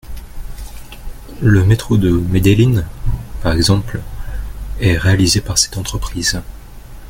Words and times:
Le 1.43 1.63
métro 1.63 1.95
de 1.97 2.09
Medellín, 2.09 2.87
par 3.43 3.53
exemple, 3.53 4.01
est 4.79 4.97
réalisé 4.97 5.41
par 5.41 5.59
cette 5.59 5.77
entreprise. 5.77 6.41